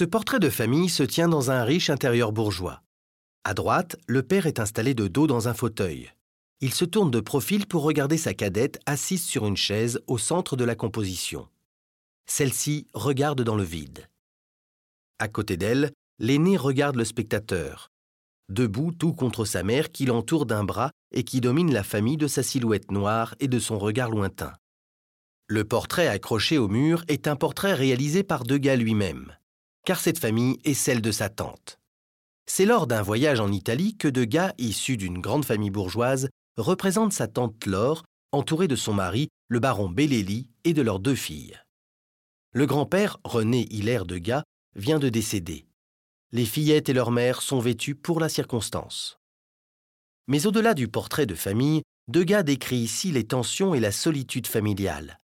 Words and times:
Ce 0.00 0.06
portrait 0.06 0.40
de 0.40 0.48
famille 0.48 0.88
se 0.88 1.02
tient 1.02 1.28
dans 1.28 1.50
un 1.50 1.62
riche 1.62 1.90
intérieur 1.90 2.32
bourgeois. 2.32 2.80
À 3.44 3.52
droite, 3.52 3.96
le 4.06 4.22
père 4.22 4.46
est 4.46 4.58
installé 4.58 4.94
de 4.94 5.08
dos 5.08 5.26
dans 5.26 5.46
un 5.46 5.52
fauteuil. 5.52 6.10
Il 6.62 6.72
se 6.72 6.86
tourne 6.86 7.10
de 7.10 7.20
profil 7.20 7.66
pour 7.66 7.82
regarder 7.82 8.16
sa 8.16 8.32
cadette 8.32 8.80
assise 8.86 9.22
sur 9.22 9.44
une 9.44 9.58
chaise 9.58 10.00
au 10.06 10.16
centre 10.16 10.56
de 10.56 10.64
la 10.64 10.74
composition. 10.74 11.48
Celle-ci 12.24 12.86
regarde 12.94 13.42
dans 13.42 13.56
le 13.56 13.62
vide. 13.62 14.08
À 15.18 15.28
côté 15.28 15.58
d'elle, 15.58 15.92
l'aîné 16.18 16.56
regarde 16.56 16.96
le 16.96 17.04
spectateur, 17.04 17.90
debout 18.48 18.92
tout 18.92 19.12
contre 19.12 19.44
sa 19.44 19.62
mère 19.62 19.92
qui 19.92 20.06
l'entoure 20.06 20.46
d'un 20.46 20.64
bras 20.64 20.92
et 21.12 21.24
qui 21.24 21.42
domine 21.42 21.74
la 21.74 21.82
famille 21.82 22.16
de 22.16 22.26
sa 22.26 22.42
silhouette 22.42 22.90
noire 22.90 23.34
et 23.38 23.48
de 23.48 23.58
son 23.58 23.78
regard 23.78 24.08
lointain. 24.08 24.54
Le 25.46 25.64
portrait 25.64 26.08
accroché 26.08 26.56
au 26.56 26.68
mur 26.68 27.04
est 27.08 27.28
un 27.28 27.36
portrait 27.36 27.74
réalisé 27.74 28.22
par 28.22 28.44
Degas 28.44 28.76
lui-même, 28.76 29.36
car 29.90 29.98
cette 29.98 30.20
famille 30.20 30.56
est 30.62 30.74
celle 30.74 31.02
de 31.02 31.10
sa 31.10 31.28
tante. 31.28 31.80
C'est 32.46 32.64
lors 32.64 32.86
d'un 32.86 33.02
voyage 33.02 33.40
en 33.40 33.50
Italie 33.50 33.96
que 33.96 34.06
Degas, 34.06 34.52
issu 34.56 34.96
d'une 34.96 35.18
grande 35.18 35.44
famille 35.44 35.72
bourgeoise, 35.72 36.28
représente 36.56 37.12
sa 37.12 37.26
tante 37.26 37.66
Laure, 37.66 38.04
entourée 38.30 38.68
de 38.68 38.76
son 38.76 38.92
mari, 38.94 39.30
le 39.48 39.58
baron 39.58 39.88
Bellelli, 39.88 40.46
et 40.62 40.74
de 40.74 40.82
leurs 40.82 41.00
deux 41.00 41.16
filles. 41.16 41.58
Le 42.52 42.66
grand-père, 42.66 43.18
René 43.24 43.66
Hilaire 43.72 44.06
Degas, 44.06 44.44
vient 44.76 45.00
de 45.00 45.08
décéder. 45.08 45.66
Les 46.30 46.46
fillettes 46.46 46.88
et 46.88 46.92
leur 46.92 47.10
mère 47.10 47.42
sont 47.42 47.58
vêtues 47.58 47.96
pour 47.96 48.20
la 48.20 48.28
circonstance. 48.28 49.18
Mais 50.28 50.46
au-delà 50.46 50.74
du 50.74 50.86
portrait 50.86 51.26
de 51.26 51.34
famille, 51.34 51.82
Degas 52.06 52.44
décrit 52.44 52.78
ici 52.78 53.10
les 53.10 53.26
tensions 53.26 53.74
et 53.74 53.80
la 53.80 53.90
solitude 53.90 54.46
familiale. 54.46 55.18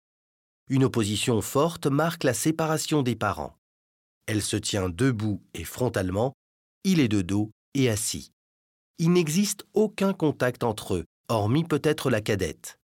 Une 0.70 0.86
opposition 0.86 1.40
forte 1.42 1.86
marque 1.86 2.24
la 2.24 2.34
séparation 2.34 3.04
des 3.04 3.16
parents. 3.16 3.56
Elle 4.28 4.42
se 4.42 4.58
tient 4.58 4.90
debout 4.90 5.42
et 5.54 5.64
frontalement, 5.64 6.34
il 6.84 7.00
est 7.00 7.08
de 7.08 7.22
dos 7.22 7.52
et 7.74 7.90
assis. 7.90 8.32
Il 8.98 9.12
n'existe 9.12 9.66
aucun 9.74 10.14
contact 10.14 10.64
entre 10.64 10.96
eux, 10.96 11.06
hormis 11.28 11.64
peut-être 11.64 12.10
la 12.10 12.22
cadette. 12.22 12.80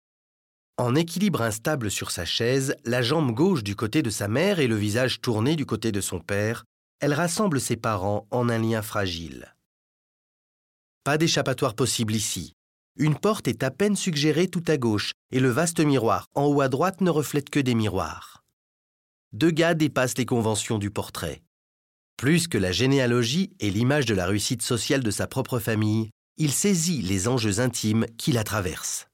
En 0.78 0.96
équilibre 0.96 1.42
instable 1.42 1.90
sur 1.90 2.12
sa 2.12 2.24
chaise, 2.24 2.76
la 2.86 3.02
jambe 3.02 3.32
gauche 3.32 3.64
du 3.64 3.76
côté 3.76 4.04
de 4.04 4.10
sa 4.10 4.28
mère 4.28 4.60
et 4.60 4.68
le 4.68 4.76
visage 4.76 5.22
tourné 5.22 5.56
du 5.56 5.66
côté 5.66 5.92
de 5.92 6.02
son 6.02 6.20
père, 6.20 6.66
elle 7.00 7.14
rassemble 7.14 7.60
ses 7.60 7.78
parents 7.78 8.28
en 8.32 8.50
un 8.50 8.60
lien 8.60 8.82
fragile. 8.82 9.56
Pas 11.04 11.18
d'échappatoire 11.18 11.74
possible 11.76 12.16
ici. 12.16 12.54
Une 12.96 13.18
porte 13.18 13.48
est 13.48 13.64
à 13.64 13.72
peine 13.72 13.96
suggérée 13.96 14.48
tout 14.48 14.64
à 14.68 14.78
gauche 14.78 15.14
et 15.32 15.40
le 15.40 15.50
vaste 15.50 15.80
miroir 15.80 16.26
en 16.36 16.46
haut 16.46 16.62
à 16.62 16.70
droite 16.70 17.02
ne 17.02 17.10
reflète 17.10 17.50
que 17.50 17.60
des 17.60 17.76
miroirs. 17.76 18.37
Degas 19.38 19.76
dépasse 19.76 20.18
les 20.18 20.26
conventions 20.26 20.80
du 20.80 20.90
portrait. 20.90 21.44
Plus 22.18 22.48
que 22.48 22.58
la 22.58 22.72
généalogie 22.72 23.52
et 23.60 23.70
l'image 23.70 24.08
de 24.08 24.16
la 24.16 24.26
réussite 24.26 24.64
sociale 24.64 25.04
de 25.04 25.12
sa 25.12 25.28
propre 25.28 25.60
famille, 25.60 26.10
il 26.38 26.52
saisit 26.52 27.04
les 27.04 27.28
enjeux 27.28 27.60
intimes 27.60 28.08
qui 28.18 28.32
la 28.32 28.44
traversent. 28.44 29.07